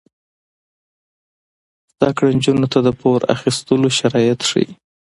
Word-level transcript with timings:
زده 1.93 2.09
کړه 2.17 2.29
نجونو 2.37 2.67
ته 2.73 2.79
د 2.83 2.89
پور 2.99 3.19
اخیستلو 3.35 3.87
شرایط 3.99 4.39
ښيي. 4.49 4.67